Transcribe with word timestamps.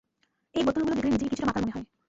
এই 0.55 0.63
বোতলগুলো 0.65 0.95
দেখলে 0.95 1.11
নিজেকে 1.11 1.29
কিছুটা 1.29 1.47
মাতাল 1.47 1.63
মনে 1.63 1.73
হয়। 1.75 1.85